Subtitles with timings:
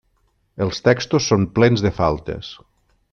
[0.65, 2.51] Els textos són plens de faltes.